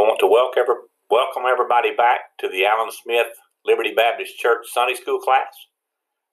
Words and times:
I 0.00 0.02
want 0.04 0.20
to 0.20 0.26
welcome, 0.26 0.88
welcome 1.10 1.42
everybody 1.44 1.94
back 1.94 2.32
to 2.38 2.48
the 2.48 2.64
Allen 2.64 2.88
Smith 2.90 3.36
Liberty 3.66 3.92
Baptist 3.94 4.38
Church 4.38 4.64
Sunday 4.64 4.94
School 4.94 5.20
class. 5.20 5.52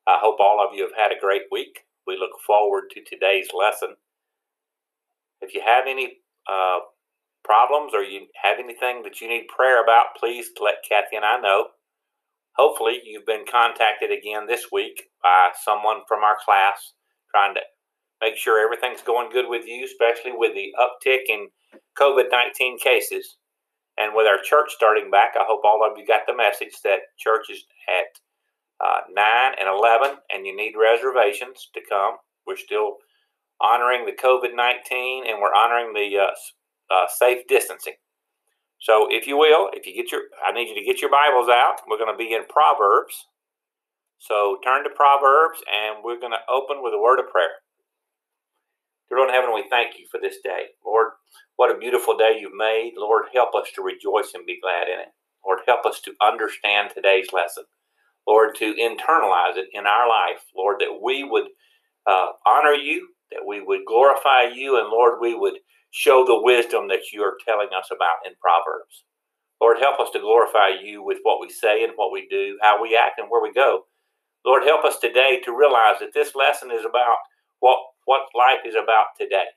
I 0.08 0.20
hope 0.22 0.40
all 0.40 0.66
of 0.66 0.74
you 0.74 0.84
have 0.84 0.96
had 0.96 1.12
a 1.12 1.20
great 1.20 1.52
week. 1.52 1.84
We 2.08 2.16
look 2.18 2.40
forward 2.48 2.86
to 2.92 3.04
today's 3.04 3.50
lesson. 3.54 3.98
If 5.42 5.54
you 5.54 5.60
have 5.68 5.84
any 5.86 6.20
uh, 6.50 6.80
problems 7.44 7.92
or 7.94 8.04
you 8.04 8.28
have 8.42 8.56
anything 8.58 9.04
that 9.04 9.20
you 9.20 9.28
need 9.28 9.50
prayer 9.54 9.84
about, 9.84 10.16
please 10.18 10.48
let 10.64 10.76
Kathy 10.88 11.18
and 11.18 11.26
I 11.26 11.38
know. 11.38 11.66
Hopefully, 12.56 13.02
you've 13.04 13.26
been 13.26 13.44
contacted 13.52 14.12
again 14.12 14.48
this 14.48 14.68
week 14.72 15.10
by 15.22 15.50
someone 15.66 16.08
from 16.08 16.24
our 16.24 16.38
class 16.46 16.94
trying 17.36 17.54
to 17.56 17.62
make 18.22 18.38
sure 18.38 18.64
everything's 18.64 19.02
going 19.02 19.30
good 19.30 19.50
with 19.50 19.68
you, 19.68 19.84
especially 19.84 20.32
with 20.34 20.54
the 20.56 20.72
uptick 20.80 21.28
in 21.28 21.50
COVID 22.00 22.32
19 22.32 22.80
cases. 22.80 23.36
And 23.98 24.14
with 24.16 24.28
our 24.28 24.38
church 24.44 24.72
starting 24.76 25.10
back, 25.10 25.34
I 25.36 25.44
hope 25.48 25.62
all 25.66 25.82
of 25.84 25.98
you 25.98 26.06
got 26.06 26.22
the 26.28 26.36
message 26.36 26.82
that 26.84 27.18
church 27.18 27.50
is 27.50 27.66
at 27.90 28.20
uh, 28.80 29.02
9 29.10 29.52
and 29.60 29.68
11, 29.68 30.18
and 30.32 30.46
you 30.46 30.56
need 30.56 30.74
reservations 30.78 31.70
to 31.74 31.82
come. 31.90 32.18
We're 32.46 32.58
still 32.58 32.98
honoring 33.60 34.06
the 34.06 34.12
COVID 34.12 34.56
19 34.56 35.26
and 35.28 35.42
we're 35.42 35.54
honoring 35.54 35.94
the 35.94 36.18
uh, 36.20 36.94
uh, 36.94 37.08
safe 37.10 37.48
distancing. 37.48 37.96
So, 38.80 39.08
if 39.10 39.26
you 39.26 39.38
will, 39.38 39.70
if 39.74 39.88
you 39.88 39.96
get 39.96 40.12
your, 40.12 40.22
I 40.46 40.52
need 40.52 40.70
you 40.70 40.76
to 40.76 40.86
get 40.86 41.02
your 41.02 41.10
Bibles 41.10 41.50
out. 41.50 41.82
We're 41.90 41.98
going 41.98 42.14
to 42.14 42.18
be 42.18 42.34
in 42.34 42.46
Proverbs. 42.46 43.26
So, 44.20 44.60
turn 44.64 44.84
to 44.84 44.90
Proverbs 44.92 45.60
and 45.66 46.04
we're 46.04 46.20
going 46.20 46.34
to 46.34 46.46
open 46.48 46.84
with 46.84 46.94
a 46.94 47.00
word 47.00 47.20
of 47.20 47.30
prayer. 47.30 47.66
Dear 49.10 49.20
Lord 49.20 49.30
in 49.30 49.36
heaven, 49.36 49.56
we 49.56 49.64
thank 49.70 49.98
you 49.98 50.06
for 50.12 50.20
this 50.20 50.38
day. 50.44 50.76
Lord, 50.86 51.12
what 51.56 51.74
a 51.74 51.80
beautiful 51.80 52.18
day 52.18 52.38
you've 52.40 52.58
made. 52.58 52.94
Lord, 52.98 53.26
help 53.34 53.56
us 53.56 53.68
to 53.76 53.82
rejoice 53.82 54.32
and 54.34 54.46
be 54.46 54.60
glad 54.62 54.88
in 54.88 55.00
it. 55.00 55.14
Lord, 55.46 55.60
help 55.66 55.86
us 55.86 56.02
to 56.02 56.14
understand 56.22 56.92
today's 56.94 57.32
lesson. 57.32 57.64
Lord, 58.28 58.56
to 58.56 58.74
internalize 58.74 59.56
it 59.56 59.70
in 59.72 59.88
our 59.88 60.10
life. 60.10 60.44
Lord, 60.56 60.78
that 60.82 61.00
we 61.02 61.24
would 61.24 61.48
uh, 62.06 62.32
honor 62.46 62.74
you, 62.74 63.08
that 63.32 63.46
we 63.48 63.62
would 63.62 63.86
glorify 63.88 64.44
you, 64.54 64.78
and 64.78 64.90
Lord, 64.90 65.20
we 65.22 65.34
would 65.34 65.60
show 65.92 66.26
the 66.26 66.42
wisdom 66.42 66.90
that 66.90 67.12
you 67.14 67.22
are 67.22 67.38
telling 67.48 67.70
us 67.78 67.88
about 67.90 68.26
in 68.26 68.34
Proverbs. 68.42 69.06
Lord, 69.62 69.78
help 69.80 70.02
us 70.02 70.12
to 70.12 70.20
glorify 70.20 70.70
you 70.84 71.02
with 71.02 71.20
what 71.24 71.40
we 71.40 71.50
say 71.50 71.84
and 71.84 71.94
what 71.96 72.12
we 72.12 72.28
do, 72.30 72.58
how 72.62 72.82
we 72.82 72.96
act, 72.96 73.20
and 73.20 73.28
where 73.30 73.42
we 73.42 73.54
go. 73.54 73.84
Lord, 74.46 74.64
help 74.64 74.84
us 74.84 75.00
today 75.00 75.40
to 75.46 75.58
realize 75.58 75.96
that 76.00 76.14
this 76.14 76.36
lesson 76.36 76.72
is 76.72 76.86
about 76.86 77.18
what 77.60 77.80
what 78.08 78.32
life 78.34 78.64
is 78.66 78.76
about 78.76 79.20
today. 79.20 79.52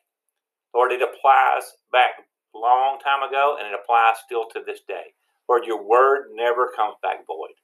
Lord, 0.75 0.91
it 0.91 1.03
applies 1.03 1.63
back 1.93 2.19
a 2.55 2.59
long 2.59 2.99
time 2.99 3.23
ago 3.23 3.57
and 3.59 3.67
it 3.67 3.79
applies 3.79 4.17
still 4.27 4.45
to 4.51 4.61
this 4.67 4.81
day. 4.87 5.15
Lord, 5.49 5.67
your 5.67 5.87
word 5.87 6.35
never 6.35 6.71
comes 6.75 6.97
back 7.01 7.27
void. 7.27 7.55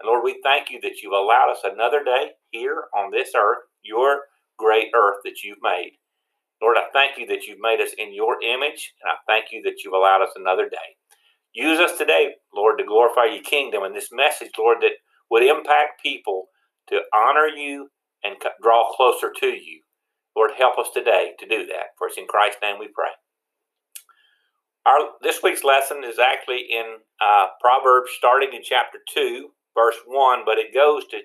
And 0.00 0.08
Lord, 0.08 0.24
we 0.24 0.40
thank 0.42 0.70
you 0.70 0.80
that 0.80 1.02
you've 1.02 1.12
allowed 1.12 1.52
us 1.52 1.60
another 1.64 2.02
day 2.02 2.32
here 2.50 2.84
on 2.96 3.10
this 3.10 3.32
earth, 3.36 3.58
your 3.82 4.22
great 4.58 4.88
earth 4.96 5.20
that 5.24 5.42
you've 5.44 5.62
made. 5.62 5.92
Lord, 6.62 6.78
I 6.78 6.88
thank 6.92 7.18
you 7.18 7.26
that 7.26 7.44
you've 7.44 7.60
made 7.60 7.80
us 7.80 7.92
in 7.98 8.14
your 8.14 8.40
image, 8.42 8.94
and 9.02 9.12
I 9.12 9.16
thank 9.26 9.52
you 9.52 9.62
that 9.62 9.84
you've 9.84 9.94
allowed 9.94 10.22
us 10.22 10.32
another 10.36 10.68
day. 10.68 10.96
Use 11.52 11.78
us 11.78 11.98
today, 11.98 12.34
Lord, 12.54 12.78
to 12.78 12.84
glorify 12.84 13.26
your 13.26 13.42
kingdom 13.42 13.82
and 13.82 13.94
this 13.94 14.08
message, 14.12 14.52
Lord, 14.58 14.78
that 14.80 14.92
would 15.30 15.42
impact 15.42 16.02
people 16.02 16.46
to 16.88 17.00
honor 17.14 17.46
you 17.46 17.88
and 18.24 18.36
draw 18.62 18.92
closer 18.94 19.30
to 19.40 19.46
you. 19.46 19.80
Lord, 20.36 20.52
help 20.56 20.78
us 20.78 20.88
today 20.94 21.32
to 21.38 21.46
do 21.46 21.66
that. 21.66 21.94
For 21.98 22.08
it's 22.08 22.18
in 22.18 22.26
Christ's 22.26 22.60
name 22.62 22.78
we 22.78 22.88
pray. 22.88 23.10
Our 24.84 25.10
this 25.22 25.42
week's 25.42 25.62
lesson 25.62 26.02
is 26.04 26.18
actually 26.18 26.66
in 26.70 26.96
uh, 27.20 27.46
Proverbs, 27.60 28.10
starting 28.16 28.50
in 28.52 28.62
chapter 28.64 28.98
two, 29.12 29.50
verse 29.74 29.96
one, 30.06 30.42
but 30.44 30.58
it 30.58 30.74
goes 30.74 31.06
to 31.08 31.20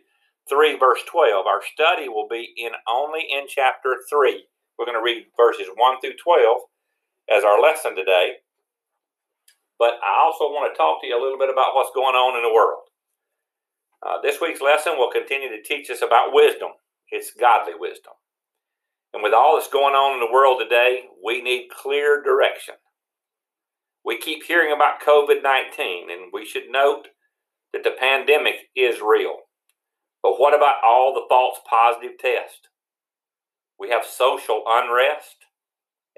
three, 0.47 0.77
verse 0.77 1.01
twelve. 1.09 1.47
Our 1.47 1.61
study 1.73 2.07
will 2.07 2.27
be 2.29 2.53
in 2.55 2.71
only 2.87 3.21
in 3.21 3.47
chapter 3.47 3.97
three. 4.09 4.45
We're 4.77 4.85
going 4.85 4.99
to 4.99 5.03
read 5.03 5.25
verses 5.35 5.67
one 5.75 5.99
through 5.99 6.21
twelve 6.23 6.61
as 7.31 7.43
our 7.43 7.59
lesson 7.59 7.95
today. 7.95 8.33
But 9.79 9.93
I 10.05 10.21
also 10.21 10.45
want 10.45 10.71
to 10.71 10.77
talk 10.77 11.01
to 11.01 11.07
you 11.07 11.17
a 11.17 11.21
little 11.21 11.39
bit 11.39 11.49
about 11.49 11.73
what's 11.73 11.95
going 11.95 12.15
on 12.15 12.37
in 12.37 12.43
the 12.43 12.53
world. 12.53 12.85
Uh, 14.05 14.21
this 14.21 14.39
week's 14.39 14.61
lesson 14.61 14.93
will 14.97 15.11
continue 15.11 15.49
to 15.49 15.63
teach 15.63 15.89
us 15.89 16.03
about 16.03 16.29
wisdom. 16.33 16.69
It's 17.09 17.31
godly 17.31 17.73
wisdom. 17.77 18.13
And 19.13 19.23
with 19.23 19.33
all 19.33 19.55
that's 19.55 19.71
going 19.71 19.95
on 19.95 20.13
in 20.13 20.19
the 20.19 20.33
world 20.33 20.59
today, 20.61 21.03
we 21.23 21.41
need 21.41 21.69
clear 21.69 22.21
direction. 22.21 22.75
We 24.03 24.17
keep 24.17 24.43
hearing 24.43 24.73
about 24.73 25.01
COVID 25.01 25.43
19, 25.43 26.11
and 26.11 26.31
we 26.31 26.45
should 26.45 26.69
note 26.69 27.09
that 27.73 27.83
the 27.83 27.95
pandemic 27.99 28.69
is 28.75 29.01
real. 29.01 29.39
But 30.23 30.39
what 30.39 30.55
about 30.55 30.83
all 30.83 31.13
the 31.13 31.25
false 31.29 31.59
positive 31.69 32.17
tests? 32.19 32.67
We 33.79 33.89
have 33.89 34.05
social 34.05 34.63
unrest, 34.67 35.45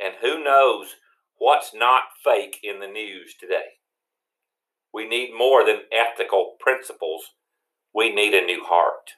and 0.02 0.16
who 0.22 0.44
knows 0.44 0.96
what's 1.38 1.74
not 1.74 2.04
fake 2.24 2.60
in 2.64 2.80
the 2.80 2.88
news 2.88 3.36
today. 3.40 3.80
We 4.94 5.08
need 5.08 5.32
more 5.38 5.66
than 5.66 5.82
ethical 5.92 6.56
principles, 6.60 7.34
we 7.94 8.14
need 8.14 8.34
a 8.34 8.46
new 8.46 8.64
heart. 8.66 9.12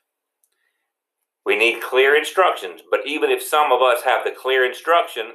We 1.46 1.58
need 1.58 1.82
clear 1.82 2.16
instructions, 2.16 2.82
but 2.90 3.02
even 3.06 3.30
if 3.32 3.42
some 3.42 3.72
of 3.72 3.82
us 3.82 4.04
have 4.04 4.24
the 4.24 4.32
clear 4.32 4.66
instruction, 4.66 5.34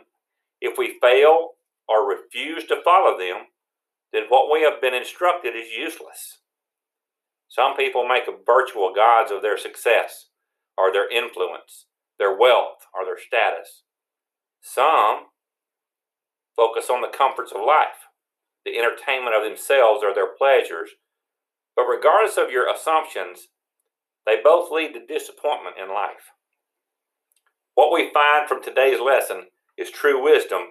if 0.60 0.78
we 0.78 0.98
fail 1.00 1.54
or 1.88 2.08
refuse 2.08 2.64
to 2.66 2.82
follow 2.84 3.18
them, 3.18 3.46
then 4.12 4.24
what 4.28 4.50
we 4.52 4.62
have 4.62 4.80
been 4.80 4.94
instructed 4.94 5.54
is 5.56 5.76
useless. 5.76 6.38
Some 7.48 7.76
people 7.76 8.06
make 8.06 8.24
virtual 8.46 8.92
gods 8.94 9.30
of 9.30 9.42
their 9.42 9.58
success 9.58 10.26
or 10.76 10.92
their 10.92 11.10
influence, 11.10 11.86
their 12.18 12.36
wealth 12.36 12.86
or 12.94 13.04
their 13.04 13.18
status. 13.18 13.82
Some 14.60 15.26
focus 16.56 16.88
on 16.90 17.02
the 17.02 17.16
comforts 17.16 17.52
of 17.52 17.60
life, 17.60 18.10
the 18.64 18.78
entertainment 18.78 19.36
of 19.36 19.44
themselves 19.44 20.02
or 20.02 20.14
their 20.14 20.26
pleasures. 20.26 20.90
But 21.76 21.84
regardless 21.84 22.36
of 22.36 22.50
your 22.50 22.68
assumptions, 22.72 23.48
they 24.26 24.36
both 24.42 24.70
lead 24.70 24.92
to 24.92 25.06
disappointment 25.06 25.76
in 25.80 25.88
life. 25.88 26.34
What 27.74 27.92
we 27.92 28.10
find 28.12 28.48
from 28.48 28.62
today's 28.62 29.00
lesson 29.00 29.46
is 29.78 29.90
true 29.90 30.22
wisdom 30.22 30.62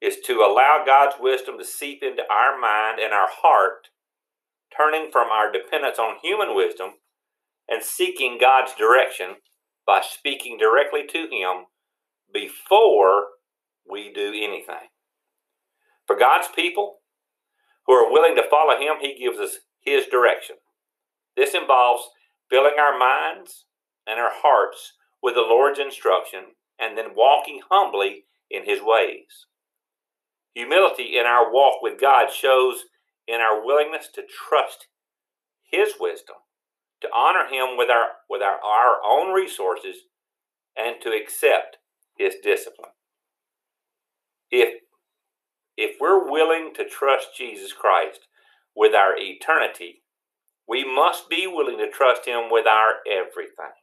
is 0.00 0.18
to 0.26 0.34
allow 0.40 0.82
God's 0.86 1.16
wisdom 1.20 1.58
to 1.58 1.64
seep 1.64 2.02
into 2.02 2.22
our 2.30 2.58
mind 2.58 3.00
and 3.00 3.12
our 3.12 3.28
heart, 3.30 3.88
turning 4.74 5.10
from 5.10 5.28
our 5.28 5.52
dependence 5.52 5.98
on 5.98 6.16
human 6.22 6.54
wisdom 6.54 6.92
and 7.68 7.82
seeking 7.82 8.38
God's 8.40 8.74
direction 8.74 9.36
by 9.86 10.02
speaking 10.02 10.56
directly 10.58 11.06
to 11.08 11.28
Him 11.30 11.66
before 12.32 13.24
we 13.90 14.12
do 14.12 14.28
anything. 14.28 14.88
For 16.06 16.16
God's 16.16 16.48
people 16.54 16.98
who 17.86 17.92
are 17.92 18.10
willing 18.10 18.36
to 18.36 18.48
follow 18.50 18.78
Him, 18.78 18.96
He 19.00 19.18
gives 19.18 19.38
us 19.38 19.58
His 19.80 20.06
direction. 20.06 20.56
This 21.36 21.54
involves 21.54 22.02
filling 22.50 22.78
our 22.78 22.98
minds 22.98 23.64
and 24.06 24.18
our 24.18 24.32
hearts 24.32 24.92
with 25.22 25.34
the 25.34 25.40
Lord's 25.40 25.78
instruction, 25.78 26.40
and 26.78 26.96
then 26.96 27.14
walking 27.14 27.60
humbly 27.70 28.24
in 28.50 28.64
His 28.64 28.80
ways. 28.82 29.46
Humility 30.54 31.18
in 31.18 31.26
our 31.26 31.52
walk 31.52 31.82
with 31.82 32.00
God 32.00 32.32
shows 32.32 32.84
in 33.28 33.40
our 33.40 33.64
willingness 33.64 34.08
to 34.14 34.22
trust 34.22 34.88
His 35.70 35.94
wisdom, 36.00 36.36
to 37.02 37.08
honor 37.14 37.46
Him 37.48 37.76
with 37.76 37.90
our 37.90 38.08
with 38.28 38.42
our, 38.42 38.58
our 38.64 38.96
own 39.04 39.32
resources, 39.32 39.96
and 40.76 40.96
to 41.02 41.10
accept 41.10 41.76
His 42.16 42.34
discipline. 42.42 42.90
If 44.50 44.80
if 45.76 45.96
we're 46.00 46.30
willing 46.30 46.72
to 46.74 46.84
trust 46.84 47.28
Jesus 47.36 47.72
Christ 47.72 48.26
with 48.74 48.94
our 48.94 49.14
eternity, 49.16 49.99
we 50.70 50.84
must 50.84 51.28
be 51.28 51.48
willing 51.48 51.78
to 51.78 51.90
trust 51.90 52.26
Him 52.26 52.44
with 52.48 52.64
our 52.64 53.02
everything. 53.10 53.74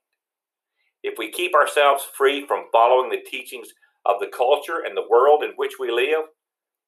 If 1.04 1.16
we 1.18 1.30
keep 1.30 1.54
ourselves 1.54 2.08
free 2.18 2.48
from 2.48 2.70
following 2.72 3.10
the 3.10 3.30
teachings 3.30 3.68
of 4.06 4.22
the 4.22 4.32
culture 4.36 4.82
and 4.86 4.96
the 4.96 5.08
world 5.08 5.44
in 5.44 5.52
which 5.58 5.74
we 5.78 5.92
live, 5.92 6.30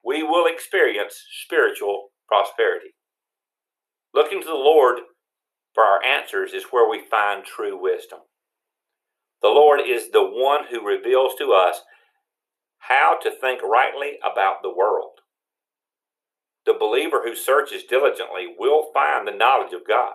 we 0.04 0.24
will 0.24 0.48
experience 0.48 1.22
spiritual 1.44 2.07
prosperity. 2.30 2.96
Looking 4.13 4.42
to 4.42 4.48
the 4.48 4.54
Lord 4.54 5.00
for 5.74 5.84
our 5.84 6.02
answers 6.04 6.54
is 6.54 6.63
where 6.72 6.90
we 6.90 7.06
find 7.12 7.44
true 7.44 7.80
wisdom. 7.80 8.19
The 9.42 9.50
Lord 9.50 9.81
is 9.86 10.12
the 10.12 10.24
one 10.24 10.66
who 10.72 10.88
reveals 10.88 11.34
to 11.40 11.52
us 11.52 11.81
how 12.80 13.18
to 13.22 13.30
think 13.30 13.62
rightly 13.62 14.13
about 14.24 14.57
the 14.63 14.74
world. 14.74 15.19
The 16.65 16.75
believer 16.79 17.21
who 17.23 17.35
searches 17.35 17.83
diligently 17.83 18.53
will 18.57 18.91
find 18.94 19.27
the 19.27 19.31
knowledge 19.31 19.73
of 19.73 19.88
God, 19.88 20.13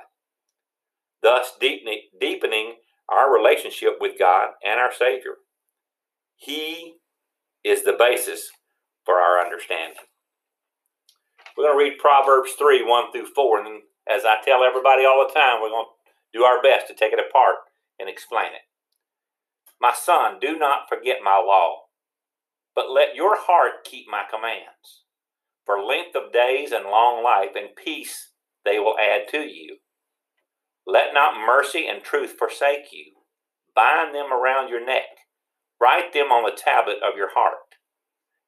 thus 1.22 1.52
deepening 1.60 2.74
our 3.08 3.32
relationship 3.34 3.96
with 4.00 4.18
God 4.18 4.50
and 4.64 4.78
our 4.78 4.92
Savior. 4.92 5.36
He 6.36 6.96
is 7.64 7.84
the 7.84 7.96
basis 7.98 8.50
for 9.04 9.14
our 9.16 9.44
understanding. 9.44 9.96
We're 11.56 11.64
going 11.64 11.78
to 11.78 11.84
read 11.90 11.98
Proverbs 11.98 12.52
3 12.58 12.84
1 12.84 13.12
through 13.12 13.26
4. 13.34 13.60
And 13.60 13.82
as 14.10 14.24
I 14.24 14.36
tell 14.44 14.64
everybody 14.64 15.04
all 15.04 15.24
the 15.26 15.32
time, 15.32 15.60
we're 15.60 15.70
going 15.70 15.86
to 15.86 16.38
do 16.38 16.44
our 16.44 16.60
best 16.60 16.88
to 16.88 16.94
take 16.94 17.12
it 17.12 17.18
apart 17.18 17.56
and 17.98 18.08
explain 18.08 18.48
it. 18.48 18.66
My 19.80 19.92
son, 19.94 20.38
do 20.40 20.58
not 20.58 20.88
forget 20.88 21.18
my 21.22 21.36
law, 21.36 21.84
but 22.74 22.90
let 22.90 23.14
your 23.14 23.36
heart 23.38 23.84
keep 23.84 24.06
my 24.10 24.22
commands. 24.28 25.03
For 25.64 25.82
length 25.82 26.14
of 26.14 26.32
days 26.32 26.72
and 26.72 26.84
long 26.84 27.22
life 27.24 27.56
and 27.56 27.74
peace 27.76 28.32
they 28.64 28.78
will 28.78 28.96
add 28.98 29.28
to 29.30 29.40
you. 29.40 29.78
Let 30.86 31.14
not 31.14 31.46
mercy 31.46 31.86
and 31.88 32.02
truth 32.02 32.34
forsake 32.38 32.92
you. 32.92 33.12
Bind 33.74 34.14
them 34.14 34.32
around 34.32 34.68
your 34.68 34.84
neck. 34.84 35.08
Write 35.80 36.12
them 36.12 36.26
on 36.26 36.44
the 36.44 36.56
tablet 36.56 36.98
of 37.02 37.16
your 37.16 37.30
heart. 37.34 37.76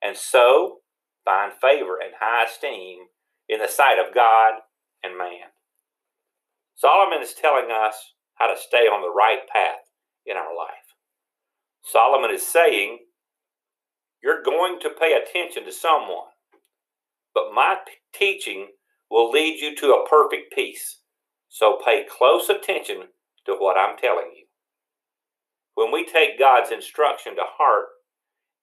And 0.02 0.16
so 0.16 0.78
find 1.24 1.52
favor 1.52 1.98
and 2.02 2.14
high 2.20 2.44
esteem 2.44 3.06
in 3.48 3.60
the 3.60 3.68
sight 3.68 3.98
of 3.98 4.14
God 4.14 4.60
and 5.02 5.16
man. 5.16 5.52
Solomon 6.74 7.22
is 7.22 7.34
telling 7.34 7.70
us 7.70 8.14
how 8.34 8.52
to 8.52 8.60
stay 8.60 8.86
on 8.86 9.00
the 9.00 9.12
right 9.12 9.48
path 9.52 9.88
in 10.26 10.36
our 10.36 10.54
life. 10.56 10.94
Solomon 11.82 12.30
is 12.30 12.46
saying, 12.46 12.98
You're 14.22 14.42
going 14.42 14.78
to 14.80 14.90
pay 14.90 15.14
attention 15.14 15.64
to 15.64 15.72
someone, 15.72 16.35
but 17.36 17.52
my 17.54 17.76
teaching 18.14 18.68
will 19.10 19.30
lead 19.30 19.60
you 19.60 19.76
to 19.76 19.88
a 19.88 20.08
perfect 20.08 20.54
peace. 20.54 21.02
So 21.50 21.78
pay 21.84 22.06
close 22.08 22.48
attention 22.48 23.02
to 23.44 23.52
what 23.52 23.76
I'm 23.76 23.98
telling 23.98 24.32
you. 24.34 24.46
When 25.74 25.92
we 25.92 26.06
take 26.06 26.38
God's 26.38 26.72
instruction 26.72 27.36
to 27.36 27.42
heart, 27.44 27.88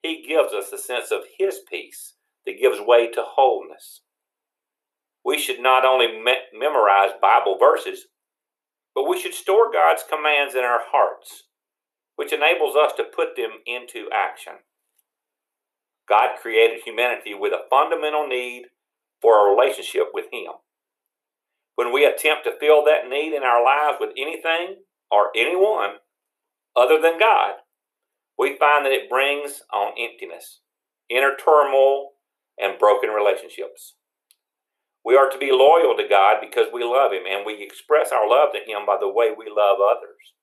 He 0.02 0.26
gives 0.28 0.54
us 0.54 0.74
a 0.74 0.80
sense 0.80 1.12
of 1.12 1.20
His 1.38 1.60
peace 1.70 2.16
that 2.48 2.60
gives 2.60 2.80
way 2.82 3.12
to 3.12 3.22
wholeness. 3.24 4.02
We 5.24 5.38
should 5.38 5.60
not 5.60 5.86
only 5.86 6.08
me- 6.08 6.50
memorize 6.52 7.12
Bible 7.22 7.58
verses, 7.60 8.08
but 8.96 9.08
we 9.08 9.22
should 9.22 9.36
store 9.36 9.72
God's 9.72 10.04
commands 10.10 10.56
in 10.56 10.64
our 10.64 10.82
hearts, 10.92 11.44
which 12.16 12.34
enables 12.34 12.76
us 12.76 12.94
to 12.98 13.04
put 13.04 13.36
them 13.36 13.52
into 13.68 14.10
action. 14.12 14.54
God 16.08 16.40
created 16.42 16.82
humanity 16.86 17.34
with 17.34 17.54
a 17.54 17.70
fundamental 17.70 18.28
need 18.28 18.64
for 19.22 19.40
a 19.40 19.50
relationship 19.50 20.10
with 20.14 20.26
Him. 20.32 20.52
When 21.76 21.94
we 21.94 22.06
attempt 22.06 22.44
to 22.44 22.58
fill 22.60 22.84
that 22.86 23.10
need 23.10 23.34
in 23.36 23.44
our 23.44 23.64
lives 23.64 23.98
with 24.00 24.12
anything 24.18 24.84
or 25.10 25.32
anyone 25.36 25.96
other 26.76 27.00
than 27.02 27.20
God, 27.20 27.56
we 28.38 28.58
find 28.58 28.86
that 28.86 28.92
it 28.92 29.10
brings 29.10 29.62
on 29.72 29.94
emptiness, 29.98 30.60
inner 31.10 31.36
turmoil, 31.36 32.12
and 32.60 32.80
broken 32.80 33.10
relationships. 33.10 33.96
We 35.06 35.16
are 35.16 35.30
to 35.30 35.38
be 35.38 35.52
loyal 35.52 35.96
to 35.98 36.08
God 36.08 36.38
because 36.42 36.68
we 36.74 36.84
love 36.84 37.12
Him, 37.12 37.24
and 37.30 37.46
we 37.46 37.62
express 37.62 38.12
our 38.12 38.30
love 38.30 38.50
to 38.54 38.60
Him 38.60 38.86
by 38.86 38.98
the 39.00 39.12
way 39.12 39.30
we 39.36 39.46
love 39.46 39.78
others. 39.82 40.34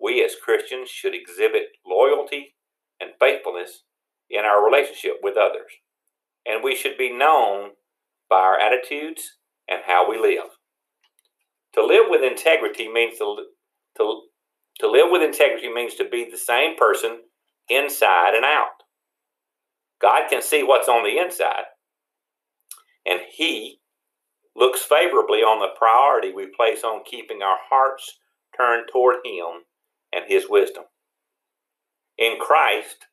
We 0.00 0.24
as 0.24 0.36
Christians 0.42 0.88
should 0.88 1.14
exhibit 1.14 1.76
loyalty 1.86 2.54
and 3.00 3.10
faithfulness 3.20 3.82
in 4.30 4.44
our 4.44 4.64
relationship 4.64 5.16
with 5.22 5.36
others 5.36 5.72
and 6.48 6.64
we 6.64 6.74
should 6.74 6.96
be 6.96 7.12
known 7.12 7.70
by 8.28 8.40
our 8.40 8.58
attitudes 8.58 9.36
and 9.68 9.82
how 9.86 10.08
we 10.08 10.18
live. 10.18 10.50
To 11.74 11.84
live 11.84 12.06
with 12.08 12.22
integrity 12.22 12.90
means 12.90 13.18
to, 13.18 13.36
to, 13.98 14.22
to 14.80 14.90
live 14.90 15.08
with 15.10 15.22
integrity 15.22 15.72
means 15.72 15.94
to 15.96 16.08
be 16.08 16.28
the 16.28 16.38
same 16.38 16.76
person 16.76 17.18
inside 17.68 18.34
and 18.34 18.44
out. 18.44 18.82
God 20.00 20.28
can 20.30 20.40
see 20.40 20.62
what's 20.62 20.88
on 20.88 21.04
the 21.04 21.18
inside, 21.18 21.64
and 23.04 23.20
He 23.30 23.80
looks 24.56 24.80
favorably 24.82 25.40
on 25.40 25.60
the 25.60 25.76
priority 25.76 26.32
we 26.32 26.46
place 26.56 26.84
on 26.84 27.02
keeping 27.04 27.42
our 27.42 27.58
hearts 27.68 28.18
turned 28.56 28.88
toward 28.90 29.16
Him 29.24 29.64
and 30.12 30.24
His 30.28 30.46
wisdom. 30.48 30.84
In 32.16 32.36
Christ, 32.40 33.06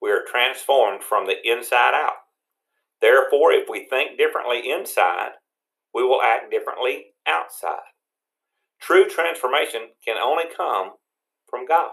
we 0.00 0.10
are 0.10 0.24
transformed 0.26 1.02
from 1.02 1.26
the 1.26 1.36
inside 1.44 1.94
out. 1.94 2.18
Therefore, 3.00 3.52
if 3.52 3.68
we 3.68 3.86
think 3.88 4.18
differently 4.18 4.70
inside, 4.70 5.32
we 5.94 6.02
will 6.02 6.22
act 6.22 6.50
differently 6.50 7.06
outside. 7.26 7.92
True 8.80 9.08
transformation 9.08 9.88
can 10.04 10.16
only 10.18 10.44
come 10.56 10.92
from 11.48 11.66
God. 11.66 11.92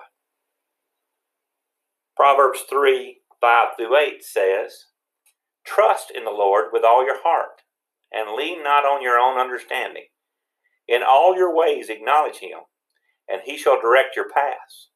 Proverbs 2.15 2.61
3 2.69 3.19
5 3.41 3.67
through 3.77 3.97
8 3.97 4.23
says, 4.23 4.85
Trust 5.65 6.11
in 6.15 6.23
the 6.23 6.31
Lord 6.31 6.65
with 6.71 6.83
all 6.83 7.03
your 7.03 7.21
heart, 7.23 7.61
and 8.11 8.35
lean 8.35 8.63
not 8.63 8.85
on 8.85 9.01
your 9.01 9.17
own 9.17 9.37
understanding. 9.37 10.05
In 10.87 11.01
all 11.03 11.35
your 11.35 11.53
ways 11.53 11.89
acknowledge 11.89 12.37
him, 12.37 12.59
and 13.27 13.41
he 13.43 13.57
shall 13.57 13.81
direct 13.81 14.15
your 14.15 14.29
paths. 14.29 14.89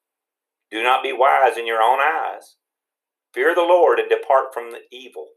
Do 0.70 0.82
not 0.82 1.02
be 1.02 1.12
wise 1.12 1.58
in 1.58 1.66
your 1.66 1.82
own 1.82 1.98
eyes. 2.00 2.56
Fear 3.34 3.54
the 3.54 3.62
Lord 3.62 3.98
and 3.98 4.08
depart 4.08 4.52
from 4.52 4.70
the 4.70 4.82
evil. 4.90 5.28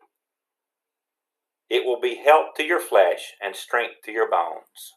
It 1.69 1.86
will 1.86 2.00
be 2.00 2.22
health 2.24 2.56
to 2.57 2.63
your 2.63 2.80
flesh 2.80 3.34
and 3.42 3.56
strength 3.56 4.01
to 4.06 4.12
your 4.12 4.30
bones. 4.30 4.94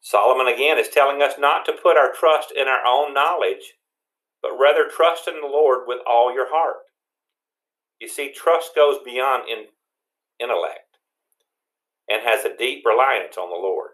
Solomon 0.00 0.48
again 0.52 0.78
is 0.78 0.88
telling 0.88 1.22
us 1.22 1.34
not 1.38 1.64
to 1.66 1.72
put 1.72 1.96
our 1.96 2.12
trust 2.12 2.52
in 2.56 2.68
our 2.68 2.84
own 2.86 3.14
knowledge, 3.14 3.74
but 4.42 4.58
rather 4.58 4.88
trust 4.88 5.28
in 5.28 5.40
the 5.40 5.46
Lord 5.46 5.80
with 5.86 6.00
all 6.06 6.32
your 6.32 6.50
heart. 6.50 6.78
You 8.00 8.08
see, 8.08 8.32
trust 8.32 8.74
goes 8.74 8.98
beyond 9.04 9.44
in, 9.48 9.66
intellect 10.40 10.96
and 12.08 12.22
has 12.24 12.44
a 12.44 12.56
deep 12.56 12.84
reliance 12.84 13.36
on 13.38 13.50
the 13.50 13.56
Lord. 13.56 13.90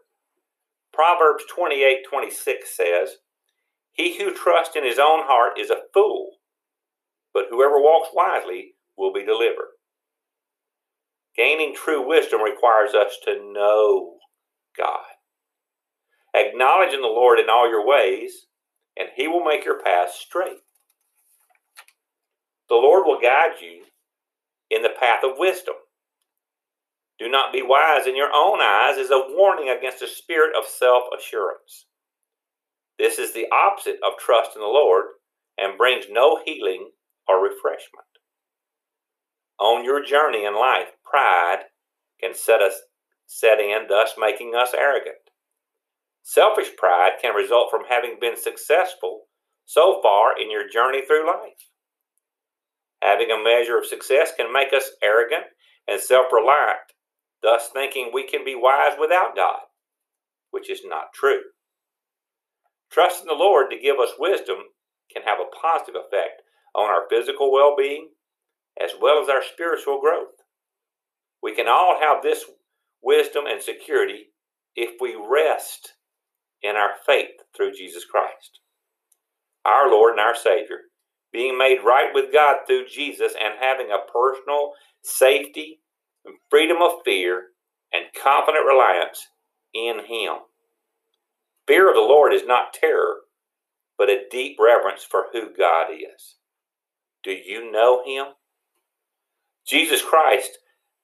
Proverbs 0.93 1.45
28 1.55 2.07
26 2.09 2.77
says, 2.77 3.17
He 3.93 4.17
who 4.17 4.33
trusts 4.33 4.77
in 4.77 4.85
his 4.85 4.99
own 4.99 5.25
heart 5.25 5.59
is 5.59 5.71
a 5.71 5.83
fool, 5.93 6.36
but 7.37 7.49
whoever 7.51 7.79
walks 7.79 8.09
wisely 8.15 8.77
will 8.97 9.13
be 9.13 9.23
delivered. 9.23 9.77
Gaining 11.37 11.75
true 11.75 12.09
wisdom 12.09 12.41
requires 12.41 12.95
us 12.95 13.19
to 13.27 13.53
know 13.53 14.15
God. 14.75 15.05
Acknowledging 16.35 17.03
the 17.03 17.09
Lord 17.09 17.39
in 17.39 17.51
all 17.51 17.69
your 17.69 17.87
ways, 17.87 18.47
and 18.99 19.11
He 19.15 19.29
will 19.29 19.45
make 19.45 19.67
your 19.67 19.83
path 19.83 20.13
straight. 20.13 20.65
The 22.71 22.77
Lord 22.77 23.05
will 23.05 23.21
guide 23.21 23.61
you 23.61 23.83
in 24.71 24.81
the 24.81 24.97
path 24.99 25.23
of 25.23 25.33
wisdom. 25.37 25.75
Do 27.19 27.29
not 27.29 27.53
be 27.53 27.61
wise 27.63 28.07
in 28.07 28.17
your 28.17 28.31
own 28.35 28.63
eyes 28.63 28.97
is 28.97 29.11
a 29.11 29.25
warning 29.29 29.69
against 29.69 30.01
a 30.01 30.09
spirit 30.09 30.57
of 30.57 30.65
self 30.65 31.03
assurance. 31.15 31.85
This 32.99 33.19
is 33.19 33.35
the 33.35 33.45
opposite 33.53 33.99
of 34.03 34.19
trust 34.19 34.53
in 34.55 34.63
the 34.63 34.67
Lord 34.67 35.05
and 35.59 35.77
brings 35.77 36.07
no 36.09 36.41
healing 36.43 36.93
or 37.29 37.43
refreshment. 37.43 38.07
On 39.59 39.85
your 39.85 40.05
journey 40.05 40.45
in 40.45 40.55
life, 40.55 40.89
pride 41.05 41.65
can 42.21 42.35
set 42.35 42.61
us 42.61 42.75
set 43.27 43.59
in, 43.59 43.87
thus 43.89 44.15
making 44.19 44.55
us 44.55 44.73
arrogant. 44.77 45.17
Selfish 46.23 46.77
pride 46.77 47.13
can 47.21 47.35
result 47.35 47.71
from 47.71 47.83
having 47.89 48.19
been 48.21 48.37
successful 48.37 49.23
so 49.65 50.01
far 50.03 50.39
in 50.41 50.51
your 50.51 50.69
journey 50.69 51.05
through 51.05 51.27
life. 51.27 51.71
Having 53.03 53.31
a 53.31 53.43
measure 53.43 53.79
of 53.79 53.87
success 53.87 54.33
can 54.37 54.53
make 54.53 54.73
us 54.73 54.91
arrogant 55.03 55.45
and 55.89 56.01
self 56.01 56.27
reliant, 56.33 56.93
thus 57.43 57.69
thinking 57.73 58.11
we 58.13 58.27
can 58.27 58.45
be 58.45 58.55
wise 58.55 58.97
without 58.99 59.37
God, 59.37 59.61
which 60.51 60.71
is 60.71 60.81
not 60.85 61.13
true. 61.15 61.43
Trusting 62.91 63.27
the 63.27 63.35
Lord 63.35 63.71
to 63.71 63.79
give 63.79 63.99
us 63.99 64.11
wisdom 64.19 64.57
can 65.13 65.23
have 65.23 65.39
a 65.41 65.57
positive 65.57 66.01
effect 66.01 66.43
on 66.77 66.91
our 66.91 67.09
physical 67.09 67.53
well 67.53 67.75
being 67.77 68.11
as 68.81 68.91
well 69.01 69.23
as 69.23 69.29
our 69.29 69.43
spiritual 69.43 70.01
growth. 70.01 70.35
We 71.43 71.55
can 71.55 71.69
all 71.69 71.99
have 72.01 72.23
this 72.23 72.45
wisdom 73.03 73.45
and 73.47 73.63
security 73.63 74.27
if 74.75 75.01
we 75.01 75.17
rest 75.17 75.95
in 76.63 76.77
our 76.77 76.91
faith 77.07 77.37
through 77.57 77.73
Jesus 77.73 78.05
Christ, 78.05 78.61
our 79.65 79.91
Lord 79.91 80.13
and 80.13 80.21
our 80.21 80.35
Savior, 80.35 80.81
being 81.33 81.57
made 81.57 81.79
right 81.85 82.11
with 82.13 82.33
God 82.33 82.59
through 82.67 82.87
Jesus 82.89 83.33
and 83.41 83.55
having 83.61 83.91
a 83.91 84.11
personal 84.13 84.73
safety 85.03 85.81
and 86.25 86.35
freedom 86.51 86.79
of 86.83 87.03
fear 87.05 87.45
and 87.93 88.05
confident 88.23 88.67
reliance 88.67 89.29
in 89.73 90.01
Him. 90.07 90.35
Fear 91.67 91.89
of 91.89 91.95
the 91.95 92.01
Lord 92.01 92.33
is 92.33 92.45
not 92.45 92.73
terror, 92.73 93.17
but 93.99 94.11
a 94.11 94.25
deep 94.31 94.57
reverence 94.61 95.05
for 95.05 95.27
who 95.33 95.55
God 95.57 95.91
is. 95.93 96.37
Do 97.27 97.33
you 97.33 97.73
know 97.73 98.05
Him? 98.07 98.27
Jesus 99.67 100.01
Christ, 100.01 100.59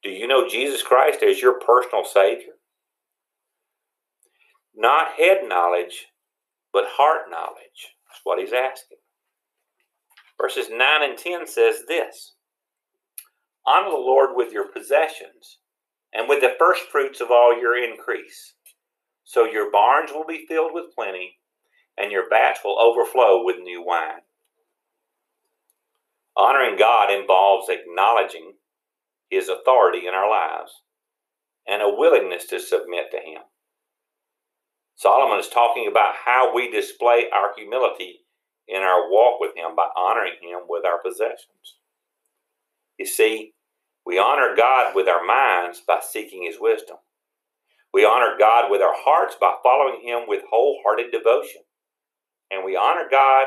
do 0.04 0.08
you 0.08 0.28
know 0.28 0.48
Jesus 0.48 0.80
Christ 0.80 1.20
as 1.20 1.42
your 1.42 1.58
personal 1.58 2.04
Savior? 2.04 2.52
Not 4.72 5.14
head 5.18 5.38
knowledge, 5.48 6.06
but 6.72 6.84
heart 6.86 7.22
knowledge. 7.28 7.96
That's 8.06 8.20
what 8.22 8.38
he's 8.38 8.52
asking. 8.52 8.98
Verses 10.40 10.68
9 10.70 10.78
and 11.02 11.18
10 11.18 11.48
says 11.48 11.82
this 11.88 12.34
honor 13.66 13.90
the 13.90 13.96
Lord 13.96 14.30
with 14.34 14.52
your 14.52 14.68
possessions 14.68 15.58
and 16.14 16.28
with 16.28 16.40
the 16.40 16.54
first 16.56 16.82
fruits 16.82 17.20
of 17.20 17.32
all 17.32 17.60
your 17.60 17.76
increase. 17.76 18.54
So 19.24 19.44
your 19.44 19.72
barns 19.72 20.12
will 20.12 20.26
be 20.26 20.46
filled 20.46 20.70
with 20.72 20.94
plenty, 20.94 21.40
and 21.98 22.12
your 22.12 22.28
vats 22.28 22.60
will 22.64 22.78
overflow 22.80 23.44
with 23.44 23.56
new 23.58 23.84
wine. 23.84 24.22
Honoring 26.36 26.76
God 26.78 27.10
involves 27.10 27.68
acknowledging 27.68 28.54
His 29.30 29.48
authority 29.48 30.06
in 30.06 30.14
our 30.14 30.30
lives 30.30 30.82
and 31.66 31.82
a 31.82 31.94
willingness 31.94 32.46
to 32.46 32.58
submit 32.58 33.10
to 33.10 33.18
Him. 33.18 33.42
Solomon 34.96 35.38
is 35.38 35.48
talking 35.48 35.88
about 35.90 36.14
how 36.24 36.54
we 36.54 36.70
display 36.70 37.26
our 37.32 37.52
humility 37.56 38.20
in 38.68 38.82
our 38.82 39.10
walk 39.10 39.40
with 39.40 39.56
Him 39.56 39.76
by 39.76 39.88
honoring 39.96 40.36
Him 40.40 40.60
with 40.68 40.84
our 40.84 41.02
possessions. 41.02 41.78
You 42.98 43.06
see, 43.06 43.52
we 44.06 44.18
honor 44.18 44.54
God 44.56 44.94
with 44.94 45.08
our 45.08 45.24
minds 45.24 45.82
by 45.86 46.00
seeking 46.00 46.44
His 46.44 46.56
wisdom. 46.60 46.96
We 47.92 48.04
honor 48.04 48.36
God 48.38 48.70
with 48.70 48.80
our 48.80 48.94
hearts 48.94 49.36
by 49.40 49.54
following 49.62 50.00
Him 50.02 50.22
with 50.26 50.42
wholehearted 50.50 51.12
devotion. 51.12 51.62
And 52.50 52.64
we 52.64 52.76
honor 52.76 53.06
God 53.10 53.46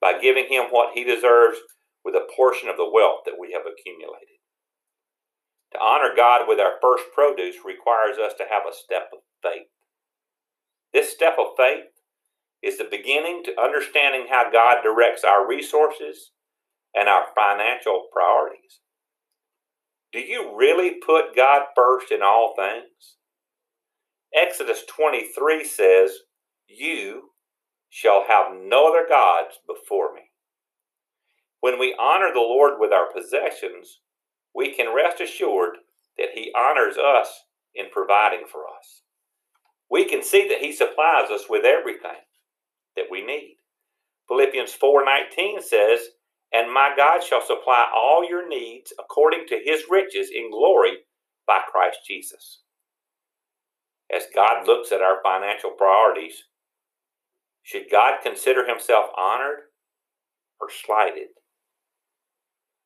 by 0.00 0.18
giving 0.18 0.46
Him 0.48 0.64
what 0.70 0.94
He 0.94 1.04
deserves 1.04 1.58
with 2.04 2.14
a 2.14 2.28
portion 2.34 2.68
of 2.68 2.76
the 2.76 2.90
wealth 2.90 3.22
that 3.26 3.38
we 3.38 3.52
have 3.52 3.62
accumulated. 3.62 4.40
To 5.72 5.80
honor 5.80 6.14
God 6.14 6.46
with 6.46 6.60
our 6.60 6.74
first 6.82 7.04
produce 7.14 7.56
requires 7.64 8.18
us 8.18 8.34
to 8.38 8.44
have 8.50 8.62
a 8.68 8.74
step 8.74 9.10
of 9.12 9.20
faith. 9.42 9.68
This 10.92 11.12
step 11.12 11.36
of 11.38 11.56
faith 11.56 11.92
is 12.62 12.78
the 12.78 12.88
beginning 12.90 13.42
to 13.44 13.60
understanding 13.60 14.26
how 14.30 14.50
God 14.52 14.82
directs 14.82 15.24
our 15.24 15.48
resources 15.48 16.32
and 16.94 17.08
our 17.08 17.26
financial 17.34 18.08
priorities. 18.12 18.80
Do 20.12 20.20
you 20.20 20.54
really 20.56 20.96
put 21.04 21.34
God 21.34 21.62
first 21.74 22.12
in 22.12 22.22
all 22.22 22.54
things? 22.54 23.16
Exodus 24.34 24.84
23 24.86 25.64
says, 25.64 26.12
You 26.68 27.30
shall 27.88 28.24
have 28.28 28.52
no 28.54 28.88
other 28.88 29.06
gods 29.08 29.58
before 29.66 30.14
me. 30.14 30.21
When 31.62 31.78
we 31.78 31.94
honor 31.96 32.32
the 32.34 32.40
Lord 32.40 32.80
with 32.80 32.92
our 32.92 33.12
possessions, 33.12 34.00
we 34.52 34.74
can 34.74 34.92
rest 34.92 35.20
assured 35.20 35.76
that 36.18 36.30
He 36.34 36.52
honors 36.56 36.98
us 36.98 37.44
in 37.72 37.86
providing 37.92 38.48
for 38.50 38.62
us. 38.66 39.02
We 39.88 40.04
can 40.04 40.24
see 40.24 40.48
that 40.48 40.58
He 40.58 40.72
supplies 40.72 41.30
us 41.30 41.44
with 41.48 41.64
everything 41.64 42.18
that 42.96 43.06
we 43.12 43.24
need. 43.24 43.58
Philippians 44.26 44.74
4:19 44.74 45.62
says, 45.62 46.16
"And 46.52 46.72
my 46.72 46.96
God 46.96 47.22
shall 47.22 47.40
supply 47.40 47.88
all 47.94 48.24
your 48.24 48.44
needs 48.48 48.92
according 48.98 49.46
to 49.46 49.58
his 49.60 49.88
riches 49.88 50.32
in 50.32 50.50
glory 50.50 51.06
by 51.46 51.60
Christ 51.60 52.04
Jesus." 52.04 52.64
As 54.10 54.28
God 54.30 54.66
looks 54.66 54.90
at 54.90 55.00
our 55.00 55.22
financial 55.22 55.70
priorities, 55.70 56.48
should 57.62 57.88
God 57.88 58.20
consider 58.20 58.66
himself 58.66 59.12
honored 59.14 59.70
or 60.60 60.68
slighted? 60.68 61.28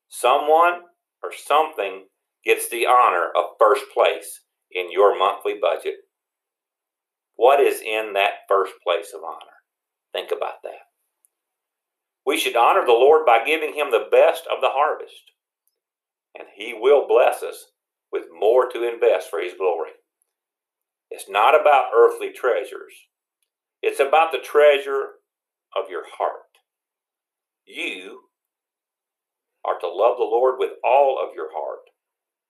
Someone 0.08 0.82
or 1.22 1.32
something 1.32 2.06
gets 2.44 2.68
the 2.68 2.86
honor 2.86 3.30
of 3.36 3.56
first 3.58 3.84
place 3.92 4.42
in 4.70 4.90
your 4.90 5.18
monthly 5.18 5.54
budget. 5.60 5.94
What 7.34 7.60
is 7.60 7.80
in 7.80 8.12
that 8.14 8.46
first 8.48 8.72
place 8.82 9.12
of 9.14 9.22
honor? 9.24 9.52
Think 10.12 10.30
about 10.30 10.62
that. 10.62 10.86
We 12.24 12.38
should 12.38 12.56
honor 12.56 12.84
the 12.84 12.92
Lord 12.92 13.26
by 13.26 13.44
giving 13.44 13.74
him 13.74 13.90
the 13.90 14.08
best 14.10 14.44
of 14.50 14.60
the 14.60 14.70
harvest, 14.70 15.32
and 16.36 16.48
he 16.56 16.74
will 16.74 17.06
bless 17.06 17.42
us 17.42 17.66
with 18.10 18.24
more 18.32 18.68
to 18.70 18.88
invest 18.88 19.30
for 19.30 19.40
his 19.40 19.54
glory. 19.54 19.90
It's 21.10 21.28
not 21.28 21.58
about 21.58 21.90
earthly 21.94 22.32
treasures, 22.32 22.94
it's 23.82 24.00
about 24.00 24.32
the 24.32 24.38
treasure 24.38 25.10
of 25.76 25.90
your 25.90 26.04
heart. 26.18 26.42
You 27.64 28.25
are 29.66 29.78
to 29.80 29.88
love 29.88 30.16
the 30.18 30.24
Lord 30.24 30.56
with 30.58 30.72
all 30.84 31.18
of 31.22 31.34
your 31.34 31.48
heart, 31.52 31.90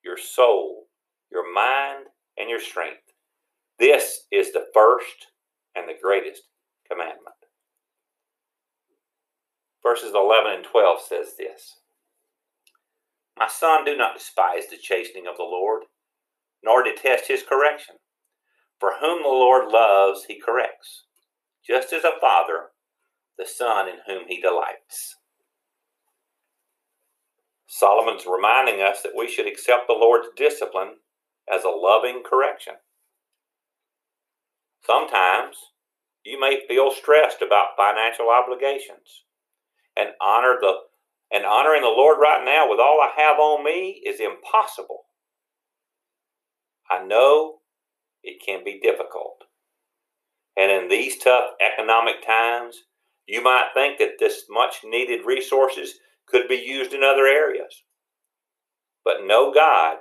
your 0.04 0.18
soul, 0.18 0.86
your 1.30 1.52
mind, 1.52 2.06
and 2.38 2.50
your 2.50 2.60
strength. 2.60 3.12
This 3.78 4.26
is 4.30 4.52
the 4.52 4.66
first 4.72 5.28
and 5.74 5.88
the 5.88 5.98
greatest 6.00 6.42
commandment. 6.90 7.36
Verses 9.82 10.12
11 10.14 10.52
and 10.52 10.64
12 10.64 10.98
says 11.00 11.26
this 11.38 11.80
My 13.38 13.48
son, 13.48 13.84
do 13.84 13.96
not 13.96 14.16
despise 14.16 14.64
the 14.70 14.78
chastening 14.80 15.26
of 15.28 15.36
the 15.36 15.44
Lord, 15.44 15.84
nor 16.64 16.82
detest 16.82 17.28
his 17.28 17.42
correction. 17.42 17.96
For 18.78 18.92
whom 19.00 19.22
the 19.22 19.28
Lord 19.28 19.70
loves, 19.70 20.24
he 20.28 20.38
corrects, 20.38 21.04
just 21.66 21.92
as 21.92 22.04
a 22.04 22.20
father 22.20 22.70
the 23.38 23.46
son 23.46 23.88
in 23.88 23.96
whom 24.06 24.24
he 24.28 24.40
delights. 24.40 25.16
Solomon's 27.76 28.24
reminding 28.26 28.80
us 28.80 29.02
that 29.02 29.12
we 29.14 29.28
should 29.28 29.46
accept 29.46 29.86
the 29.86 29.92
Lord's 29.92 30.28
discipline 30.34 30.94
as 31.52 31.62
a 31.62 31.68
loving 31.68 32.22
correction. 32.24 32.72
Sometimes 34.86 35.56
you 36.24 36.40
may 36.40 36.62
feel 36.66 36.90
stressed 36.90 37.42
about 37.42 37.76
financial 37.76 38.30
obligations 38.30 39.24
and 39.94 40.10
honor 40.22 40.56
the 40.58 40.72
and 41.30 41.44
honoring 41.44 41.82
the 41.82 41.88
Lord 41.88 42.18
right 42.18 42.42
now 42.44 42.70
with 42.70 42.80
all 42.80 42.98
I 43.02 43.10
have 43.20 43.38
on 43.38 43.62
me 43.62 44.00
is 44.06 44.20
impossible. 44.20 45.04
I 46.90 47.04
know 47.04 47.56
it 48.22 48.40
can 48.42 48.64
be 48.64 48.80
difficult. 48.80 49.42
And 50.56 50.70
in 50.70 50.88
these 50.88 51.18
tough 51.18 51.50
economic 51.60 52.24
times, 52.24 52.84
you 53.26 53.42
might 53.42 53.70
think 53.74 53.98
that 53.98 54.18
this 54.18 54.44
much 54.48 54.76
needed 54.84 55.26
resources 55.26 55.98
could 56.26 56.48
be 56.48 56.56
used 56.56 56.92
in 56.92 57.02
other 57.02 57.26
areas. 57.26 57.82
But 59.04 59.24
no 59.24 59.52
God 59.52 59.98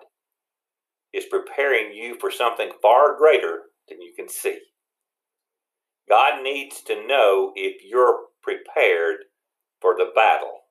is 1.14 1.26
preparing 1.26 1.94
you 1.94 2.18
for 2.20 2.32
something 2.32 2.72
far 2.82 3.18
greater 3.18 3.64
than 3.88 4.02
you 4.02 4.14
can 4.16 4.28
see. 4.28 4.60
God 6.10 6.44
needs 6.44 6.82
to 6.84 7.08
know 7.08 7.52
if 7.56 7.84
you're 7.84 8.26
prepared 8.44 9.18
for 9.82 9.96
the 9.96 10.12
battle 10.16 10.62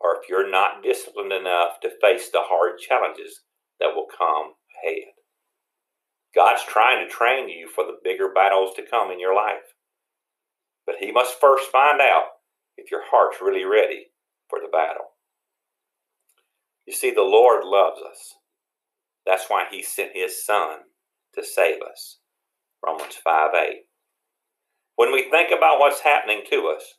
or 0.00 0.16
if 0.16 0.28
you're 0.28 0.50
not 0.50 0.82
disciplined 0.82 1.32
enough 1.32 1.80
to 1.82 1.90
face 2.00 2.30
the 2.30 2.42
hard 2.42 2.78
challenges 2.78 3.40
that 3.80 3.94
will 3.94 4.06
come 4.16 4.52
ahead. 4.84 5.12
God's 6.34 6.62
trying 6.64 7.04
to 7.04 7.12
train 7.12 7.48
you 7.48 7.68
for 7.68 7.84
the 7.84 7.98
bigger 8.04 8.32
battles 8.32 8.74
to 8.76 8.86
come 8.88 9.10
in 9.10 9.18
your 9.18 9.34
life. 9.34 9.74
But 10.86 10.96
He 11.00 11.10
must 11.10 11.40
first 11.40 11.70
find 11.70 12.00
out 12.00 12.26
if 12.76 12.90
your 12.90 13.02
heart's 13.10 13.38
really 13.42 13.64
ready 13.64 14.06
for 14.48 14.58
the 14.60 14.68
battle. 14.70 15.12
You 16.86 16.92
see, 16.92 17.10
the 17.10 17.22
Lord 17.22 17.64
loves 17.64 18.00
us. 18.00 18.34
That's 19.26 19.44
why 19.48 19.66
He 19.70 19.82
sent 19.82 20.12
His 20.14 20.44
Son 20.44 20.78
to 21.34 21.44
save 21.44 21.82
us. 21.82 22.18
Romans 22.84 23.16
5 23.22 23.50
8. 23.54 23.76
When 24.96 25.12
we 25.12 25.30
think 25.30 25.50
about 25.50 25.78
what's 25.78 26.00
happening 26.00 26.42
to 26.50 26.72
us, 26.74 26.94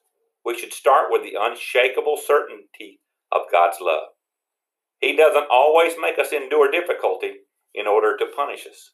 we 0.46 0.58
should 0.58 0.74
start 0.74 1.08
with 1.10 1.24
the 1.24 1.38
unshakable 1.39 2.18
certainty 2.18 3.01
of 3.32 3.51
God's 3.51 3.77
love. 3.82 4.10
He 5.00 5.15
doesn't 5.15 5.48
always 5.51 5.94
make 6.00 6.20
us 6.20 6.32
endure 6.32 6.72
difficulty 6.72 7.34
in 7.74 7.88
order 7.88 8.15
to 8.18 8.25
punish 8.36 8.68
us. 8.68 8.91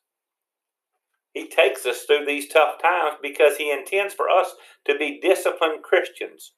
He 1.33 1.49
takes 1.49 1.85
us 1.85 2.03
through 2.03 2.25
these 2.25 2.47
tough 2.47 2.81
times 2.81 3.17
because 3.21 3.57
He 3.57 3.71
intends 3.71 4.13
for 4.13 4.29
us 4.29 4.55
to 4.85 4.97
be 4.97 5.19
disciplined 5.21 5.83
Christians 5.83 6.53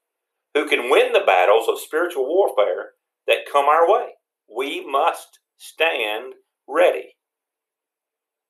who 0.58 0.68
can 0.68 0.90
win 0.90 1.14
the 1.14 1.24
battles 1.24 1.68
of 1.70 1.80
spiritual 1.80 2.26
warfare 2.26 2.94
that 3.28 3.46
come 3.52 3.66
our 3.66 3.88
way. 3.88 4.08
We 4.50 4.84
must 4.84 5.40
stand 5.56 6.34
ready. 6.68 7.16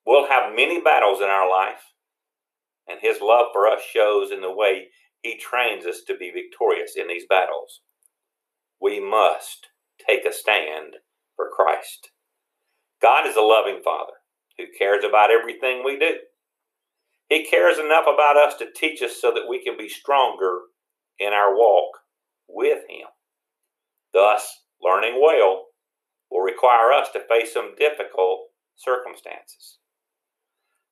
We'll 0.06 0.26
have 0.28 0.56
many 0.56 0.80
battles 0.80 1.20
in 1.20 1.26
our 1.26 1.50
life, 1.50 1.82
and 2.88 2.98
His 3.02 3.20
love 3.20 3.48
for 3.52 3.66
us 3.66 3.82
shows 3.82 4.30
in 4.30 4.40
the 4.40 4.50
way 4.50 4.86
He 5.22 5.36
trains 5.36 5.84
us 5.84 6.00
to 6.06 6.16
be 6.16 6.30
victorious 6.30 6.92
in 6.96 7.08
these 7.08 7.24
battles. 7.28 7.80
We 8.80 9.00
must 9.00 9.66
take 9.98 10.24
a 10.24 10.32
stand 10.32 10.94
for 11.36 11.50
Christ. 11.54 12.08
God 13.02 13.26
is 13.26 13.36
a 13.36 13.42
loving 13.42 13.82
Father 13.84 14.14
who 14.56 14.64
cares 14.78 15.04
about 15.04 15.30
everything 15.30 15.82
we 15.84 15.98
do. 15.98 16.14
He 17.28 17.44
cares 17.44 17.78
enough 17.78 18.06
about 18.06 18.38
us 18.38 18.54
to 18.60 18.72
teach 18.74 19.02
us 19.02 19.20
so 19.20 19.30
that 19.34 19.46
we 19.46 19.62
can 19.62 19.76
be 19.76 19.90
stronger 19.90 20.60
in 21.18 21.32
our 21.32 21.54
walk 21.56 21.98
with 22.48 22.80
Him. 22.88 23.08
Thus, 24.12 24.62
learning 24.80 25.20
well 25.20 25.66
will 26.30 26.40
require 26.40 26.92
us 26.92 27.08
to 27.12 27.20
face 27.28 27.52
some 27.52 27.74
difficult 27.78 28.40
circumstances. 28.76 29.78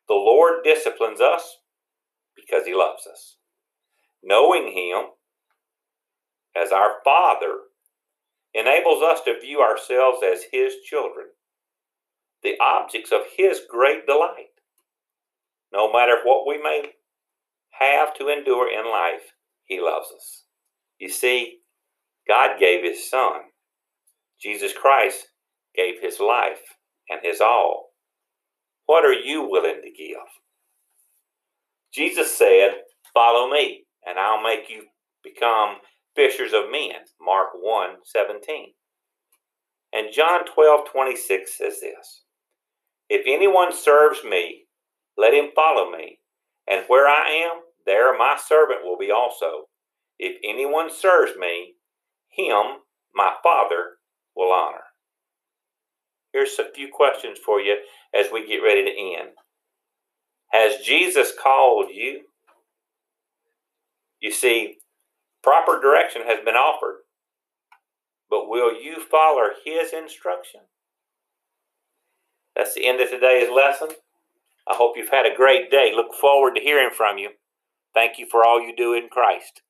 The 0.09 0.14
Lord 0.14 0.64
disciplines 0.64 1.21
us 1.21 1.59
because 2.35 2.66
He 2.66 2.75
loves 2.75 3.06
us. 3.06 3.37
Knowing 4.23 4.73
Him 4.73 5.11
as 6.56 6.73
our 6.73 6.97
Father 7.04 7.59
enables 8.54 9.02
us 9.02 9.21
to 9.23 9.40
view 9.40 9.61
ourselves 9.61 10.18
as 10.25 10.45
His 10.52 10.76
children, 10.88 11.26
the 12.42 12.54
objects 12.61 13.12
of 13.12 13.23
His 13.37 13.61
great 13.68 14.06
delight. 14.06 14.47
No 15.73 15.92
matter 15.92 16.16
what 16.25 16.47
we 16.47 16.62
may 16.62 16.92
have 17.78 18.14
to 18.14 18.28
endure 18.28 18.73
in 18.73 18.90
life, 18.90 19.33
He 19.66 19.80
loves 19.80 20.08
us. 20.14 20.44
You 20.99 21.08
see, 21.08 21.58
God 22.28 22.58
gave 22.58 22.82
His 22.82 23.08
Son. 23.08 23.40
Jesus 24.40 24.73
Christ 24.73 25.28
gave 25.75 26.00
His 26.00 26.20
life 26.20 26.62
and 27.08 27.20
His 27.23 27.40
all. 27.40 27.90
What 28.87 29.04
are 29.04 29.12
you 29.12 29.49
willing 29.49 29.80
to 29.82 29.90
give? 29.90 30.16
Jesus 31.92 32.37
said, 32.37 32.70
Follow 33.12 33.50
me, 33.50 33.85
and 34.06 34.18
I'll 34.18 34.42
make 34.42 34.68
you 34.68 34.82
become 35.25 35.76
fishers 36.14 36.52
of 36.52 36.70
men. 36.70 36.92
Mark 37.20 37.49
1 37.54 37.88
17. 38.04 38.73
And 39.92 40.12
John 40.12 40.44
12 40.44 40.90
26 40.92 41.58
says 41.58 41.80
this 41.80 42.23
If 43.08 43.23
anyone 43.26 43.73
serves 43.73 44.23
me, 44.25 44.66
let 45.16 45.32
him 45.32 45.50
follow 45.54 45.90
me, 45.90 46.18
and 46.68 46.85
where 46.88 47.08
I 47.08 47.30
am, 47.30 47.62
there 47.87 48.16
my 48.16 48.37
servant 48.37 48.81
will 48.85 48.99
be 48.99 49.11
also. 49.11 49.69
If 50.19 50.37
anyone 50.45 50.90
serves 50.90 51.33
me, 51.38 51.75
him 52.28 52.83
my 53.14 53.33
Father 53.43 53.97
will 54.35 54.52
honor. 54.52 54.85
Here's 56.33 56.59
a 56.59 56.71
few 56.75 56.88
questions 56.93 57.38
for 57.45 57.61
you 57.61 57.76
as 58.14 58.26
we 58.31 58.47
get 58.47 58.59
ready 58.59 58.85
to 58.85 58.90
end. 58.90 59.31
Has 60.52 60.85
Jesus 60.85 61.33
called 61.43 61.90
you? 61.93 62.23
You 64.21 64.31
see, 64.31 64.76
proper 65.43 65.81
direction 65.81 66.23
has 66.26 66.45
been 66.45 66.55
offered, 66.55 67.00
but 68.28 68.49
will 68.49 68.73
you 68.75 68.97
follow 69.00 69.49
his 69.64 69.93
instruction? 69.93 70.61
That's 72.55 72.75
the 72.75 72.87
end 72.87 73.00
of 73.00 73.11
today's 73.11 73.50
lesson. 73.50 73.88
I 74.69 74.75
hope 74.75 74.97
you've 74.97 75.11
had 75.11 75.26
a 75.26 75.37
great 75.37 75.71
day. 75.71 75.93
Look 75.95 76.14
forward 76.14 76.55
to 76.55 76.61
hearing 76.61 76.90
from 76.90 77.19
you. 77.19 77.31
Thank 77.96 78.18
you 78.18 78.26
for 78.30 78.46
all 78.46 78.60
you 78.60 78.76
do 78.76 78.92
in 78.92 79.08
Christ. 79.08 79.62